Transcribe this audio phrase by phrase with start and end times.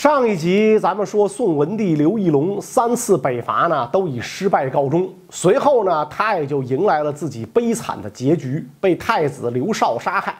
[0.00, 5.06] 上一集咱们说宋文帝刘义隆三次北伐呢，都以失败告终。
[5.28, 10.34] 随后呢，他也就迎来了自己悲惨的结局，被太子刘绍杀害。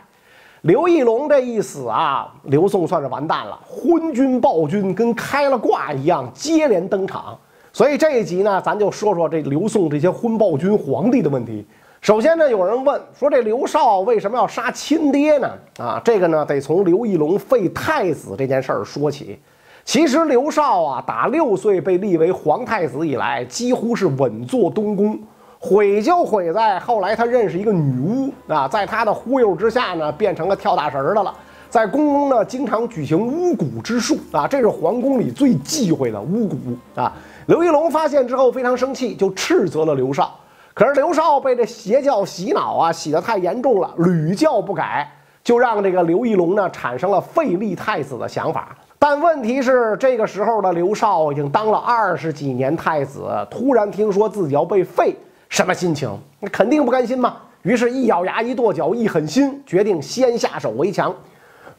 [0.62, 7.36] 刘义隆这一死啊，刘宋算是完蛋了，昏君暴君跟开了挂一样，接连登场。
[7.70, 11.66] 所以这一集呢，咱就说说这刘宋这些昏暴君皇帝的问题。
[12.00, 15.50] 首先呢，有人问说这刘绍为什么要杀亲爹呢？
[15.78, 19.38] 啊，这个呢，得从刘义隆废太子这件事儿说起。
[19.84, 25.18] 其实刘绍啊，打六岁被立为皇太子以来，几乎是稳坐东宫。
[25.58, 31.34] 毁就毁在后来他认识一个女巫啊，在他的忽悠之下呢，变成了跳大神的了。
[31.68, 36.56] 在宫中呢，经常举行巫蛊之术啊，这是皇宫里最忌讳的巫蛊
[36.98, 37.12] 啊。
[37.44, 40.34] 刘义隆发现之后非常生气，就斥责了刘绍。
[40.72, 45.10] 可是刘绍被这邪教洗脑啊，洗得太严重了，屡教不改，
[45.42, 48.76] 就让这个刘义隆呢产生了废立太子的想法。
[48.98, 55.16] 但问题是，这个时候的刘绍已经当了二十几年太子，突然听说自己要被废。
[55.48, 56.08] 什么心情？
[56.38, 57.36] 那肯定不甘心嘛。
[57.62, 61.14] 于是，一咬牙，一跺脚，一狠心，决定先下手为强。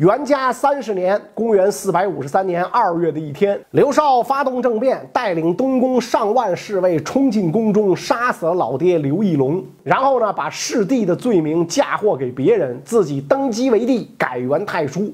[0.02, 9.64] 元嘉三十年，公元四百五十三年二月的一天，刘绍发动政变，带领东宫上万侍卫冲进宫中，杀死了老爹刘义隆。
[9.84, 15.14] 然后呢，把弑帝的罪名嫁祸给别人，自己登基为帝，改元太叔。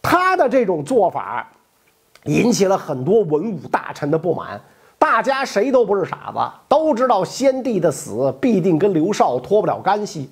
[0.00, 1.46] 他的这种做法，
[2.24, 4.58] 引起了很多文武大臣的不满。
[4.98, 10.30] 大家谁都不是傻子，都知道先帝的死必定跟刘绍脱不了干系。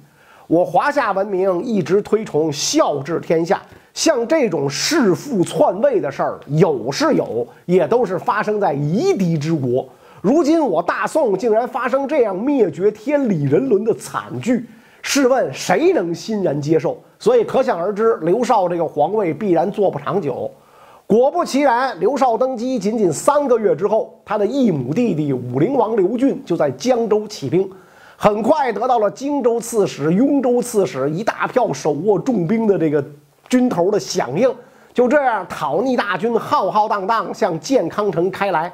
[0.53, 3.63] 我华夏文明一直推崇孝治天下，
[3.95, 9.89] 像这种弑父篡位的事儿有是有，也都是发生在夷狄之国。
[10.21, 14.69] 如今我大宋竟然发生这样灭绝天理人伦的惨剧，
[15.01, 16.99] 试问谁能欣然接受？
[17.19, 20.51] 所以可想而知，刘少这个皇位必然坐不长久。
[21.07, 27.67] 果不其然，刘少登基仅仅三个月之后，他的异母弟弟武陵王刘俊就在江州起兵，
[28.23, 33.05] 很快得到了荆州刺史、雍州刺史一大票手握重兵的这个
[33.49, 34.49] 军头的响应。
[34.95, 38.73] 就这样，讨逆大军浩浩荡荡向建康城开来。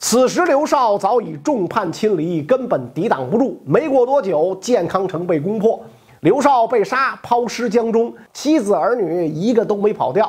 [0.00, 3.62] 此时，刘绍早已众叛亲离，根本抵挡不住。
[3.64, 5.80] 没过多久，建康城被攻破，
[6.22, 10.28] 刘绍被杀，抛尸江中，妻子儿女一个都没跑掉。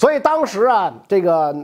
[0.00, 1.54] 所以当时啊，这个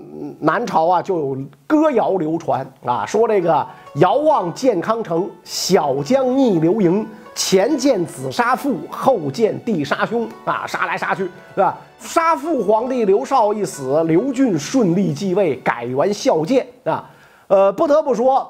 [0.41, 11.23] 南朝啊就有歌谣流传啊，说这个遥望建康城，小将逆流营，前见子杀父，后见弟杀兄啊，杀来杀去，
[11.55, 11.79] 是吧？
[11.99, 17.09] 杀父皇帝刘绍一死，刘俊顺利继位，改元孝建啊。
[17.47, 18.47] 呃，不得不说，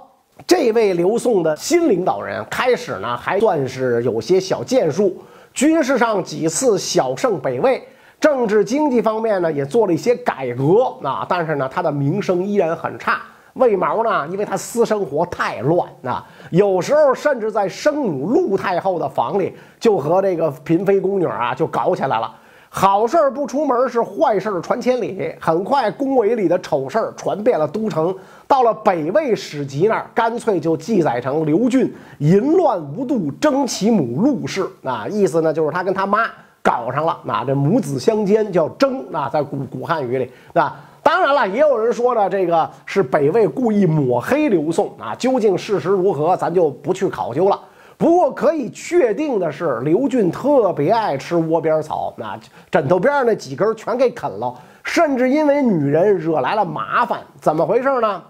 [0.48, 5.16] 这位刘宋的新领导人开始呢还算是有些小建树，
[5.54, 7.80] 军事上几次小胜北魏。
[8.20, 13.20] 政治经济方面呢，也做了一些改革啊，但是呢，他的名声依然很差。
[13.54, 14.28] 为毛呢？
[14.28, 22.30] 因为他私生活太乱啊，有时候甚至在生母陆太后的房里就和这个嫔妃宫女啊就搞起来了。
[22.68, 25.34] 好事不出门，是坏事传千里。
[25.40, 28.14] 很快，宫闱里的丑事传遍了都城，
[28.46, 36.28] 到了北魏史籍那儿，干脆就记载成刘俊淫乱无度，争其母陆氏啊，意思呢就是他跟他妈。
[36.66, 47.60] 搞上了，那这母子相奸叫争啊，在古古汉语里，那当然了，也有人说呢，这个是北魏故意抹黑刘宋啊，究竟事实如何，咱就不去考究了。
[47.96, 52.36] 不过可以确定的是，刘俊特别爱吃窝边草，那
[52.68, 57.20] 枕头边上那几根全给啃了，甚至因为女人惹来了麻烦。
[57.40, 58.20] 怎么回事呢？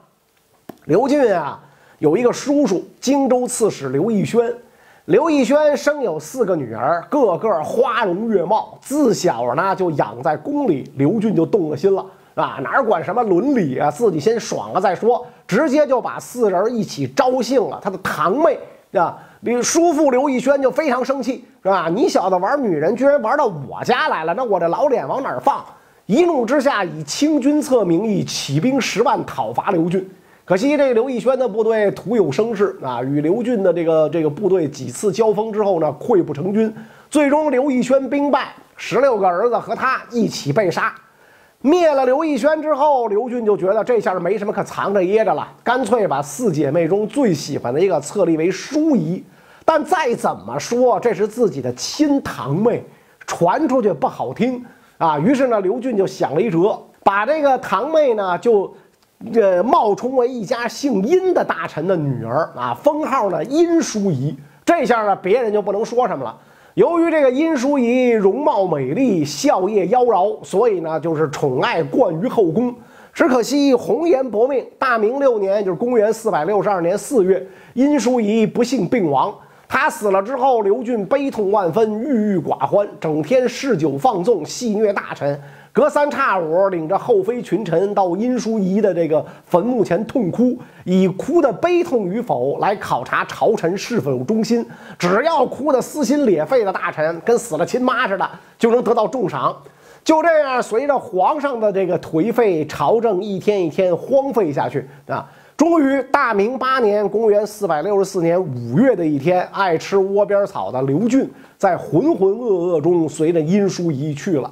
[0.85, 1.59] 刘俊啊，
[2.01, 4.53] 有一个叔叔，荆州刺史刘义轩。
[5.07, 10.93] 刘义轩生有四个女儿，个个花容月貌，自小呢就养在宫里。
[10.97, 12.05] 刘俊就动了心了，
[12.35, 17.79] 啊，哪管什么伦理啊，自己先爽了再说，直接就把四人一起招幸了。
[17.81, 18.59] 他的堂妹
[18.95, 21.89] 啊，你叔父刘义轩就非常生气，是吧？
[21.89, 25.65] 你小子玩女人，居然玩到我家来了，那我这老脸往哪放？
[26.07, 30.05] 一怒之下，以清君侧名义起兵十万讨伐刘俊。
[30.47, 36.73] 可惜这刘义轩的部队徒有声势啊，与刘俊的这个这个部队几次交锋之后呢，溃不成军，
[37.11, 40.95] 最终刘义轩兵败，十六个儿子和他一起被杀。
[41.63, 49.25] 灭了刘义轩之后，刘俊就觉得这下没什么可藏着掖着了，干脆把四姐妹中最喜欢的一个册立为淑仪。
[49.65, 52.85] 但再怎么说，这是自己的亲堂妹，
[53.27, 54.65] 传出去不好听
[54.99, 55.19] 啊。
[55.19, 58.73] 于是呢，刘俊就想了一辙，把这个堂妹呢就。
[59.33, 64.37] 这冒充为一家姓殷的大臣的女儿啊，封号呢殷淑仪。
[64.65, 66.37] 这下呢，别人就不能说什么了。
[66.75, 72.75] 由于这个殷淑仪容貌美丽，笑靥妖娆，所以呢，就是宠爱冠于后宫。
[73.15, 79.35] 只可惜红颜薄命，大明六年，就是公元四百六十二年四月，殷淑仪不幸病亡。
[79.67, 85.41] 他死了之后，刘俊悲痛万分，郁郁寡欢，整天嗜酒放纵，戏虐大臣。
[85.77, 94.65] 隔三差五，领着后妃群臣到殷淑仪的这个坟墓前痛哭，以哭的悲痛与否来考察朝臣是否有忠心。
[94.99, 98.27] 只要哭得撕心裂肺的大臣，跟死了亲妈似的，
[98.59, 99.55] 就能得到重赏。
[100.03, 105.31] 就这样，随着皇上的这个颓废，朝政一天一天荒废下去啊。
[105.59, 114.51] 终于，大明八年（公元464年）五月的一天，爱吃窝边草的刘俊在浑浑噩噩中随着殷淑仪去了。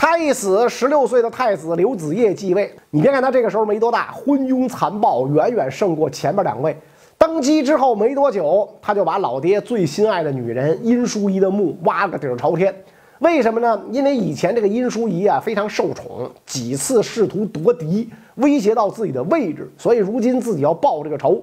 [0.00, 2.72] 他一死，十六岁的太子刘子业继位。
[2.90, 6.74] 你别看他这个时候没多大，昏庸残暴，远远胜过前面两位。
[7.18, 12.72] 登基之后没多久，他就把老爹最心爱的女人殷淑仪的墓挖个底儿朝天。
[13.18, 13.82] 为什么呢？
[13.90, 21.42] 因为以前这个殷淑仪啊非常受宠，几次试图夺嫡，威胁到自己的位置，所以如今自己要报这个仇。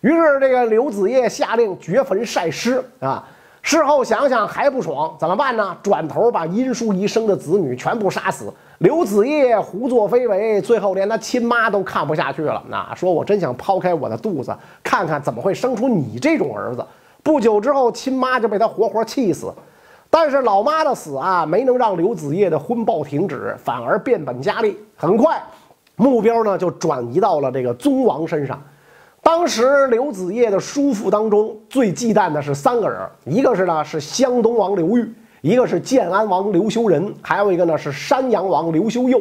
[0.00, 3.28] 于是这个刘子业下令掘坟晒尸啊。
[3.66, 5.76] 事后想想还不爽，怎么办呢？
[5.82, 8.54] 转头把殷淑仪生的子女全部杀死。
[8.78, 12.62] 刘子业胡作非为，最后连他亲妈都看不下去了。
[12.68, 16.86] 那说我真想剖开我的肚子，看看怎么会生出你这种儿子。
[17.24, 19.52] 不久之后，亲妈就被他活活气死。
[20.08, 24.78] 但是老妈的死啊，没能让刘子业的婚报停止，反而变本加厉。
[24.94, 25.42] 很快，
[25.96, 28.62] 目标呢就转移到了这个宗王身上。
[29.26, 39.20] 当时刘子业的叔父当中最忌惮的是三个人，一个是呢是湘东王刘裕，一个是建安王刘修仁，还有一个呢是山阳王刘修佑。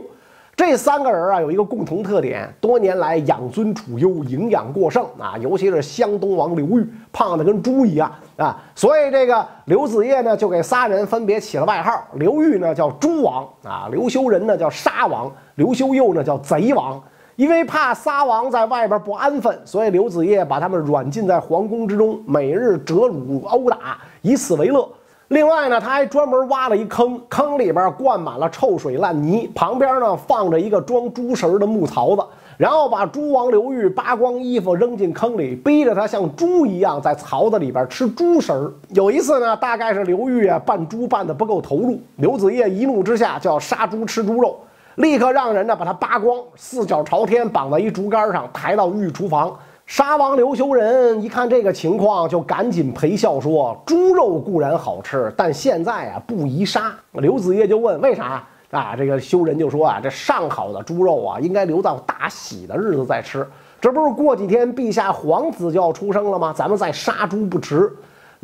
[0.55, 8.63] 这三个人啊有一个共同特点，多年来养尊处优，营养过剩啊，尤其是湘东王刘裕，胖的跟猪一样啊。
[8.75, 17.01] 所以这个刘子业呢就给仨人分别起了外号，刘裕呢叫猪王啊，刘修仁呢叫沙王，刘修佑呢叫贼王。
[17.35, 24.87] 因为怕撒王在外边不安分，所以刘子业把他们软禁在皇宫之中，每日折辱殴打，以此为乐。
[25.29, 32.23] 另外呢，他还专门挖了一坑，坑里边灌满了臭水烂泥，旁边呢放着一个装猪食的木槽子，
[32.57, 38.71] 然后把猪王刘裕扒光衣服扔进坑里，逼着他像猪一样在槽子里边吃猪食。
[38.89, 44.57] 有一次呢，大概是刘裕啊扮猪扮的不够投入，刘子业一怒之下就要杀猪吃猪肉。
[44.95, 49.53] 立刻让人呢把他扒光，四脚朝天绑在一竹竿上，抬到御厨房。
[49.85, 63.45] 杀王刘修仁一看这个情况，就赶紧陪笑说：“猪肉固然好吃，但现在啊不宜杀。”刘子业就问：“为啥？”啊，这个修仁就说：“啊，这上好的猪肉啊，应该留到大喜的日子再吃。
[63.79, 66.51] 这不是过几天陛下皇子就要出生了吗？
[66.51, 67.91] 咱们再杀猪不迟。”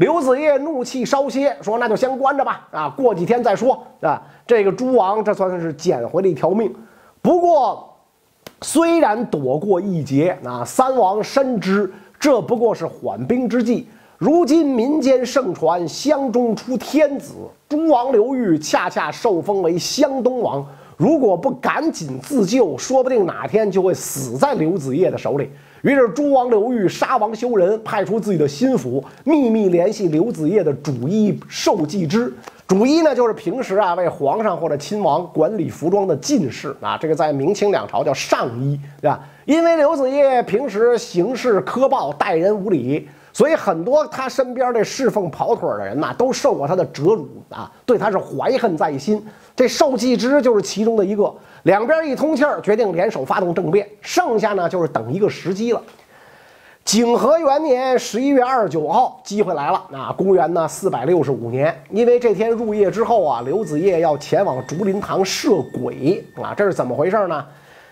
[0.02, 3.84] 刘子业怒气稍歇，说：“那就先关着吧，啊，过几天再说。
[4.02, 6.74] 啊，这个诸王这算是捡回了一条命。
[7.22, 7.88] 不过，
[8.64, 13.88] 虽然躲过一劫，啊，三王深知这不过是缓兵之计。
[14.18, 17.36] 如今民间盛传湘中出天子，
[17.70, 20.66] 诸王刘裕恰恰受封为湘东王。
[20.98, 25.52] 如果不赶紧自救，说不定哪天就会死在刘子业的手里。”
[25.82, 32.32] 于是，诸王刘裕杀王修仁，派出自己的心腹，秘密联系刘子业的主医寿季之。
[32.68, 39.20] 主医呢，就是平时啊为皇上或者亲王管理服装的进士啊，这个在明清两朝叫上医，对吧？
[39.46, 49.26] 因为刘子业平时行事苛暴，待人无礼，所以很多他身边的侍奉跑腿的人呐，都受过他的折辱啊，对他是怀恨在心。
[49.56, 51.34] 这寿季之就是其中的一个。
[51.64, 53.88] 两边一通气儿，决定联手发动政变。
[54.02, 55.82] 剩下呢，就是等一个时机了。
[56.84, 59.84] 景和元年十一月二十九号，机会来了。
[59.92, 67.46] 那公元呢四百六十五年，因为这天入夜之后啊，刘子业要前往竹林堂摄鬼啊，这是怎么回事呢？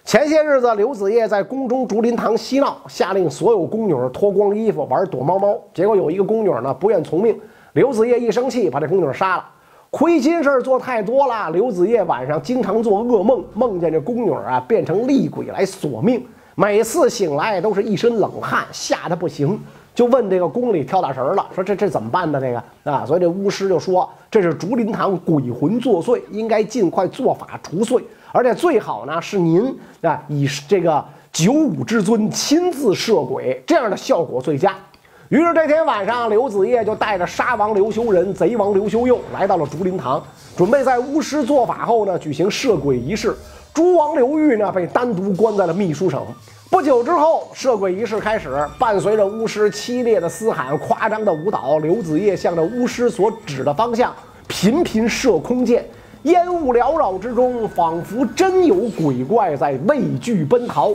[0.10, 5.56] 前些日子，刘子业在宫中竹林堂嬉闹，下令所有宫女脱光衣服玩躲猫猫。
[5.72, 7.40] 结果有一个宫女呢不愿从命，
[7.74, 9.46] 刘子业一生气，把这宫女杀了。
[9.92, 16.26] 亏心事做太多了，刘子业晚上经常做噩梦，梦见这宫女啊变成厉鬼来索命，
[16.56, 19.62] 每次醒来都是一身冷汗，吓得不行，
[20.00, 22.40] 就问这个宫里跳大神了，说这这怎么办呢？
[22.40, 28.02] 这个啊，所以这巫师就说这是竹林堂鬼魂作祟，应该尽快做法除祟，
[28.32, 31.04] 而且最好呢是您啊以这个
[31.34, 34.74] 九五之尊亲自摄鬼，这样的效果最佳。
[35.28, 40.24] 于是这天晚上，刘子业就带着沙王刘修仁、贼王刘修佑来到了竹林堂，
[40.56, 43.36] 准备在巫师做法后呢举行摄鬼仪式。
[43.74, 46.26] 诸王刘裕呢被单独关在了秘书省。
[46.70, 54.14] 不久之后，射鬼仪式开始，伴随着巫师凄烈的嘶喊、夸张的舞蹈，刘子业向着巫师所指的方向
[54.48, 55.84] 频频射空箭。
[56.24, 60.94] 烟雾缭绕之中，仿佛真有鬼怪在畏惧奔逃。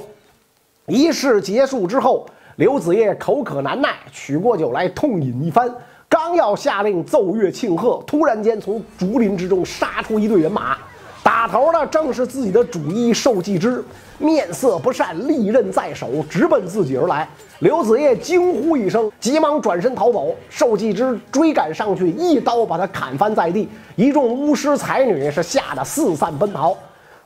[0.87, 5.69] 仪式结束之后，刘子业口渴难耐，取过酒来痛饮一番。
[6.09, 10.77] 刚要下令奏乐庆贺，突然间从竹林之中杀出一队人马，
[11.25, 13.83] 打头的正是自己的主医寿继之，
[14.19, 17.27] 面色不善，利刃在手，直奔自己而来。
[17.61, 20.35] 刘子业惊呼一声，急忙转身逃走。
[20.51, 23.67] 寿继之追赶上去，一刀把他砍翻在地。
[23.97, 26.77] 一众巫师才女是吓得四散奔逃。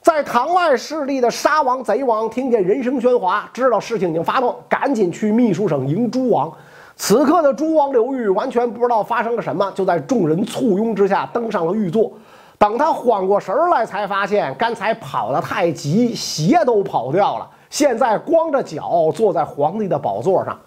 [0.01, 6.51] 在堂外势力的沙王、贼王听见人声喧哗，知道事情已经发动，赶紧去秘书省迎诸王。
[6.95, 12.13] 此刻的诸王刘裕完全不知道发生了什么，就在众人簇拥之下登上了御座。
[12.59, 17.49] 等他缓过神来，才发现刚才跑得太急，鞋都跑掉了。
[17.71, 20.59] 现在光着脚坐在皇帝的宝座上，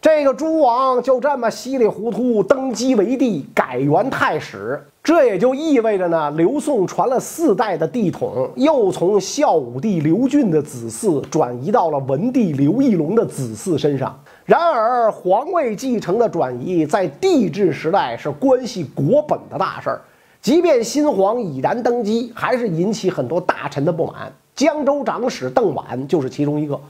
[0.00, 4.82] 这个诸王就这么稀里糊涂登基为帝，改元太史。
[5.02, 14.18] 这也就意味着呢，刘宋传了四代的帝统，又从孝武帝刘俊的子嗣转移到了文帝刘义隆的子嗣身上。
[14.44, 20.00] 然而，皇位继承的转移在帝制时代是关系国本的大事儿。
[20.46, 24.32] 即便新皇已然登基，还是引起很多大臣的不满。
[24.54, 26.80] 江州长史邓琬就是其中一个。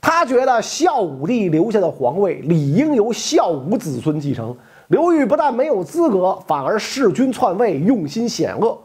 [0.00, 4.56] 他觉得孝武帝留下的皇位理应由孝武子孙继承。
[4.88, 8.78] 刘裕不但没有资格，反而弑君篡位，用心险恶。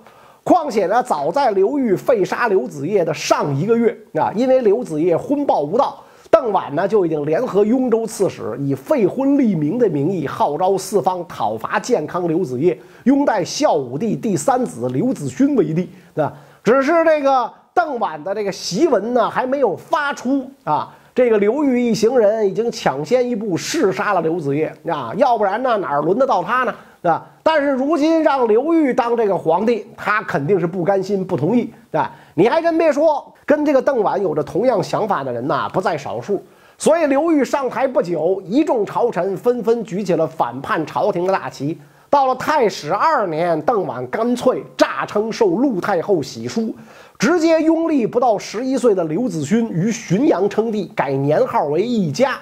[0.43, 15.89] 况且呢，早在刘裕废杀刘子业的上一个月啊，因为刘子业昏报无道，邓琬呢就已经联合雍州刺史，以废婚立名的名义，号召四方讨伐健康刘子业，拥戴孝武帝第三子刘子勋为帝。
[16.13, 20.95] 对吧，只是这个邓琬的这个檄文呢，还没有发出啊。
[21.17, 26.75] 这个刘裕一行人已经抢先一步弑杀了刘子业啊，要不然呢哪轮得到他呢？
[27.01, 27.25] 啊！
[27.41, 32.11] 但是如今让刘裕当这个皇帝，他肯定是不甘心、不同意，啊！
[32.35, 36.39] 你还真别说，跟这个邓琬有着同样想法的人呐不在少数。
[36.77, 41.75] 所以刘裕上台不久，一众朝臣纷纷举起了反叛朝廷的大旗。
[42.09, 46.73] 到了太史二年，邓琬干脆诈称受陆太后喜书。
[47.19, 52.37] 直接拥立不到十一岁的刘子勋于浔阳称帝，改年号为义嘉。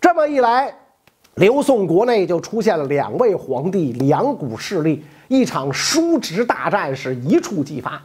[0.00, 0.72] 这么一来，
[1.34, 8.00] 刘宋国内就出现了两位皇帝，两股势力，一场叔侄大战是一触即发。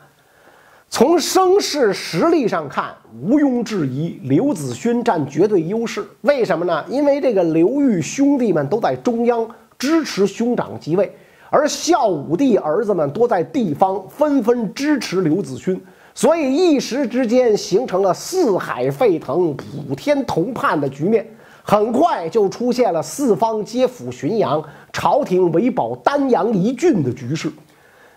[0.90, 6.04] 从声势实力上看，毋庸置疑，刘子勋占绝对优势。
[6.22, 6.84] 为什么呢？
[6.90, 9.48] 因为这个刘裕兄弟们都在中央
[9.82, 11.12] 支持兄长即位。
[11.50, 15.82] 而孝武帝儿子们多在地方，纷纷支持刘子勋，
[16.14, 21.28] 所以一时之间形成了四海沸腾、普天同盼的局面。
[21.64, 27.52] 很快就出现了四方皆附浔阳，朝廷唯保丹阳一郡的局势。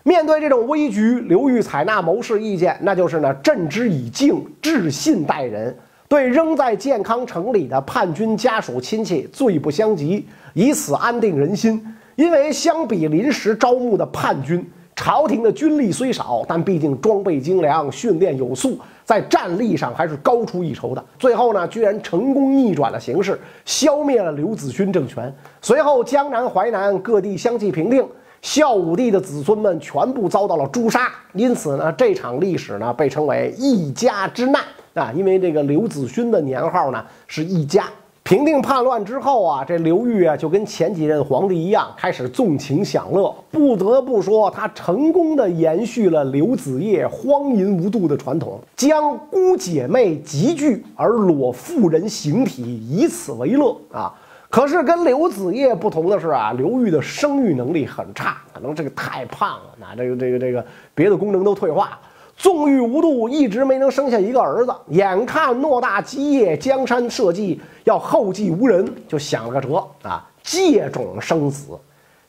[0.03, 5.75] 面对这种危局，刘裕采纳谋士意见，那就是呢，镇之以敬，致信待人，
[6.07, 11.83] 对仍在建康城里的叛军家属亲戚罪不相及，以此安定人心。
[12.15, 21.03] 因为相比临时招募的叛军，朝廷的军力虽少，但毕竟装备精良、训练有素，在战力上还是高出一筹的。
[21.19, 25.33] 最后呢，居然成功逆转了形势，消灭了刘子勋政权。
[25.61, 28.07] 随后，江南、淮南各地相继平定，
[28.41, 31.11] 孝武帝的子孙们全部遭到了诛杀。
[31.33, 34.61] 因此呢，这场历史呢被称为一家之难
[34.95, 37.85] 啊，因为这个刘子勋的年号呢是一家。
[38.23, 43.31] 平定叛乱之后啊，这刘裕啊就跟前几任皇帝一样，开始纵情享乐。
[43.51, 54.11] 不得不说，他成功的延续了刘子业荒淫无度的传统，将姑姐妹集聚而裸妇人形体，以此为乐啊。
[54.49, 61.99] 可是跟刘子业不同的是啊，刘裕的生育能力很差，可能这个太胖了，那这个这个这个别的功能都退化了。
[62.37, 64.75] 纵欲无度，一直没能生下一个儿子。
[64.87, 71.77] 眼看偌大基业，江山社稷要后继无人，就想了个辙啊，借种生子。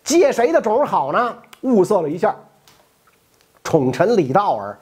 [0.04, 1.36] 借谁的种好呢？
[1.62, 2.34] 物色了一下，
[3.64, 4.78] 宠臣李道儿，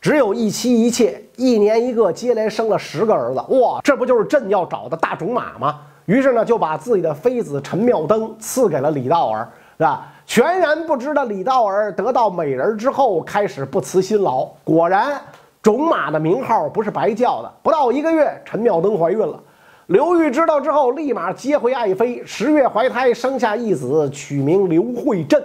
[0.00, 3.40] 只有一妻一妾，一年一个，接连生了十个儿子。
[3.58, 5.80] 哇，这不就是朕要找的大种马吗？
[6.04, 10.12] 于是呢，就把自己的妃子陈妙登赐给了李道儿，是吧？
[10.26, 14.44] 全然不知的李道儿得到美人之后，开始不辞辛劳。
[14.64, 15.20] 果然，
[15.62, 17.52] 种马的名号不是白叫的。
[17.62, 19.38] 不到一个月，陈妙登怀孕了。
[19.86, 22.20] 刘裕知道之后，立马接回爱妃。
[22.26, 25.40] 十月怀胎，生下一子，取名刘惠镇。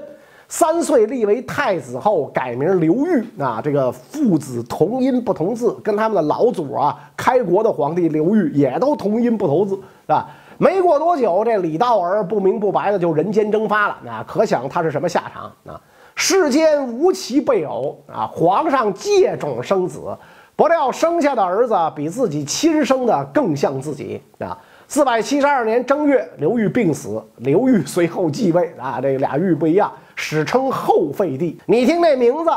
[0.48, 3.24] 三岁立为太子后，改名刘裕。
[3.40, 10.28] 啊，这个父子同音不同字，跟他们的老祖啊，开国的皇帝刘裕也都同音不同字，是吧？
[10.62, 15.82] 没过多久，这李道儿不明不白的就人间蒸发了，那可想他是什么下场啊？
[16.14, 20.16] 世间无奇备偶啊，皇上借种生子，
[20.56, 24.56] 不料生下的儿子比自己亲生的更像自己啊。
[24.88, 31.60] 四百七十二年正月，刘裕病死，刘裕随后继位啊，这俩裕不一样，史称后废帝。
[31.66, 32.52] 你听这名字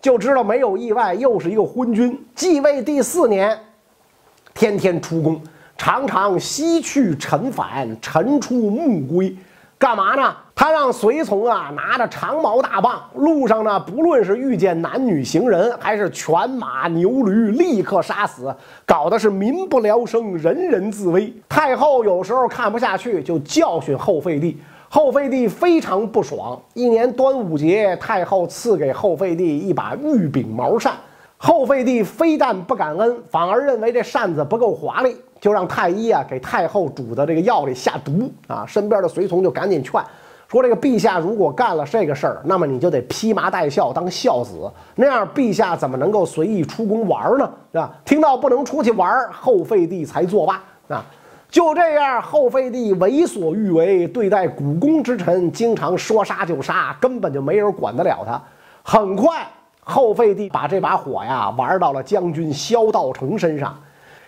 [0.00, 2.18] 就知道，没有意外，又是一个昏君。
[2.34, 3.58] 继位第四年，
[4.54, 5.38] 天天出宫，
[5.80, 9.34] 常常西去晨返，晨出暮归。
[9.78, 10.36] 干嘛呢？
[10.54, 21.32] 他让随从啊拿着长矛大棒，路上呢不论是遇见男女行人，还是犬马牛驴，立刻杀死，搞得是民不聊生，人人自危。
[21.48, 24.60] 太后有时候看不下去，就教训后废帝。
[24.90, 26.60] 后废帝非常不爽。
[26.74, 30.92] 一年端午节，太后赐给后废帝一把玉柄毛扇，
[31.42, 35.16] 后废帝非但不感恩，反而认为这扇子不够华丽。
[35.40, 39.92] 就让太医啊给太后煮的这个药里下毒啊，身边的随从就赶紧劝
[40.48, 47.50] 说：“这个陛下如果干了这个事儿，那么你就得披麻戴孝当孝子，那样陛下怎么能够随意出宫玩呢？
[47.72, 51.02] 是吧？”听到不能出去玩，后废帝才作罢啊。
[51.48, 58.38] 就这样，后废帝为所欲为，对待古宫之臣，经常说杀就杀，根本就没人管得了他。
[58.82, 59.48] 很快，
[59.82, 63.76] 后废帝把这把火呀玩到了将军萧道成身上。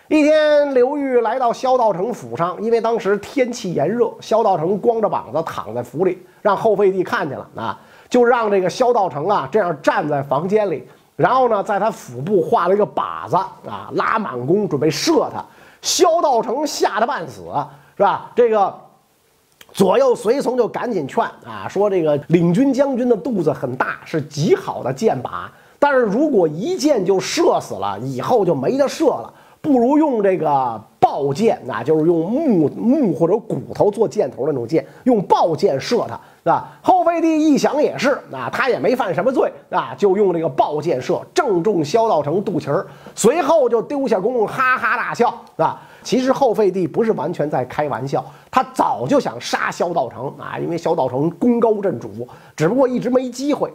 [0.09, 7.79] 一天，刘裕来到萧道成府上，因为当时天气炎热，萧道成光着膀子躺在府里，让后废帝看见了啊，
[8.11, 15.43] 就让这个萧道成啊这样站在房间里，然后呢，在他腹部画了一个靶子啊，拉满弓准备射他。
[15.81, 17.45] 萧道成吓得半死，
[17.97, 18.31] 是吧？
[18.37, 18.75] 这个
[19.73, 25.47] 左右随从就赶紧劝啊，说这个领军将军的肚子很大，是极好的箭靶，
[25.79, 29.33] 但是如果一箭就射死了，以后就没得射了。
[29.61, 30.81] 不如用这个
[31.13, 36.73] 爆箭啊，就是用木木或者骨头做箭头那种箭，用爆箭射他，是吧？
[36.81, 45.83] 后废帝一想也是啊，他也没犯什么罪啊，就用这个爆箭射，正中萧道成肚脐儿，随后就丢下弓，哈哈大笑，是吧？
[46.03, 53.71] 其实后废帝不是完全在开玩笑，他早就想杀萧道成啊，因为萧道成功高震主，只不过一直没机会。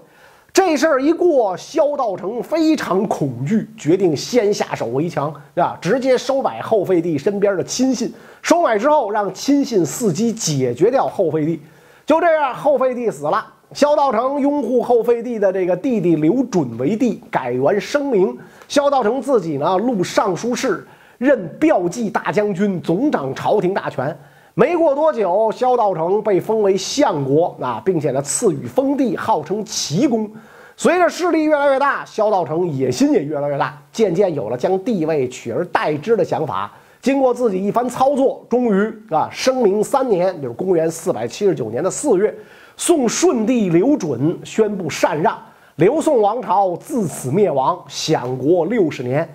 [0.58, 8.12] 这事儿一过，萧道成非常恐惧，决定先下手为强，啊，直接收买后废帝身边的亲信。
[8.42, 11.62] 收买之后，让亲信伺机解决掉后废帝。
[12.08, 13.46] 就这样，后废帝死了。
[13.74, 18.36] 萧道成拥护后废帝的这个弟弟刘准为帝，改元声明。
[18.68, 20.88] 萧道成自己呢，录尚书事，
[21.20, 24.18] 任骠骑大将军，总掌朝廷大权。
[24.60, 30.28] 没过多久，萧道成被封为相国啊，并且呢赐予封地，号称齐公。
[30.76, 36.74] 随着势力越来越大，萧道成野心也越来越大，渐渐有了将帝位取而代之的想法。
[37.04, 42.36] 经过自己一番操作，终于啊，生明三年，就是公元四百七十九年的四月，
[42.76, 45.38] 宋顺帝刘准宣布禅让，
[45.76, 49.32] 刘宋王朝自此灭亡，享国六十年。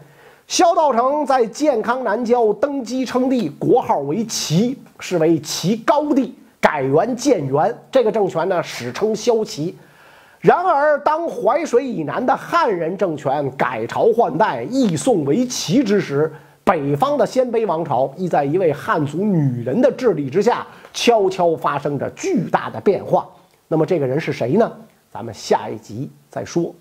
[0.48, 7.76] 萧道成在建康南郊登基称帝，国号为齐，是为齐高帝，改元建元。
[7.90, 9.76] 这个政权呢，史称萧齐。
[10.40, 16.32] 然而，当淮水以南的汉人政权改朝换代，易宋为齐之时，
[16.64, 23.28] 北方的鲜卑王朝亦在一位汉族女人的治理之下，悄悄发生着巨大的变化。
[23.66, 24.70] 那么，这个人是谁呢？
[25.12, 26.74] 咱们下一集再说。